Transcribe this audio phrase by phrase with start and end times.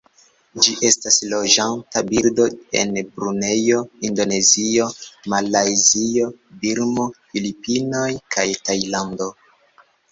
[0.65, 2.47] Ĝi estas loĝanta birdo
[2.81, 4.89] en Brunejo, Indonezio,
[5.35, 6.35] Malajzio,
[6.65, 9.33] Birmo, Filipinoj kaj Tajlando.